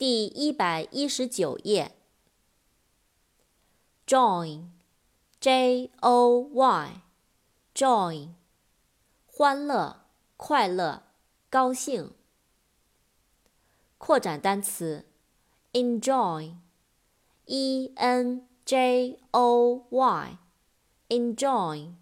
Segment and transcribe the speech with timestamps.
[0.00, 1.94] 第一百一十九页。
[4.06, 8.30] Joy，J O Y，Joy，
[9.26, 10.06] 欢乐、
[10.38, 11.02] 快乐、
[11.50, 12.14] 高兴。
[13.98, 15.04] 扩展单词
[15.74, 19.86] ，Enjoy，E N J O
[21.10, 21.92] Y，Enjoy，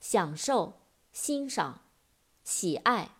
[0.00, 0.80] 享受、
[1.12, 1.82] 欣赏、
[2.42, 3.12] 喜爱。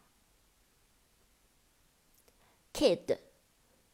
[2.73, 3.26] Kid。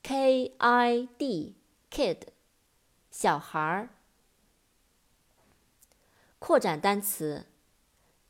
[0.02, 2.26] K I D，kid，
[3.10, 3.90] 小孩儿。
[6.40, 7.46] 扩展单词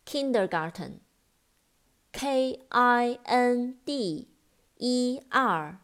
[0.04, 4.28] ，kindergarten，K I N D
[4.76, 5.78] E R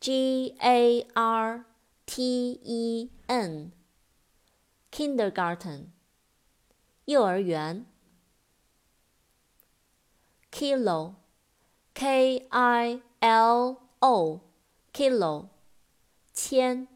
[0.00, 1.66] G A R
[2.06, 5.88] T E N，kindergarten，
[7.04, 7.84] 幼儿园。
[10.50, 14.47] Kilo，K I L O。
[14.98, 15.48] kilo，
[16.32, 16.88] 千。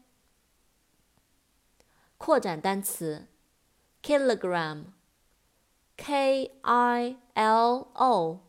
[2.17, 3.29] 扩展单词
[4.01, 4.91] ，kilogram，k
[6.63, 8.41] i l o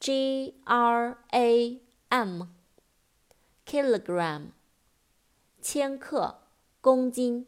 [0.00, 2.50] g r a m，kilogram，
[5.62, 6.40] 千克，
[6.80, 7.46] 公斤。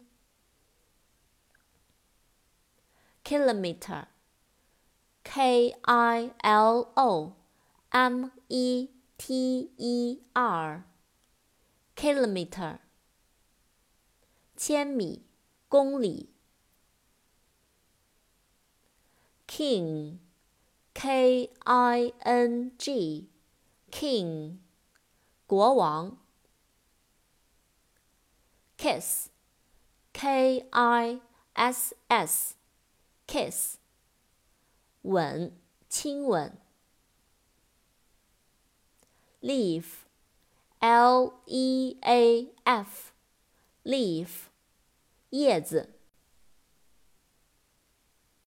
[3.24, 4.10] kilometer，k
[5.70, 7.32] i l o
[7.90, 10.91] m e t e r。
[11.94, 12.78] kilometer，
[14.56, 15.26] 千米，
[15.68, 16.30] 公里。
[19.46, 24.58] king，k i n g，king，
[25.46, 26.18] 国王。
[28.78, 31.20] kiss，k i
[31.52, 33.76] s s，kiss，
[35.02, 36.58] 吻，亲吻。
[39.40, 40.01] leave。
[40.82, 44.28] L E A F，leaf，
[45.30, 46.01] 叶子。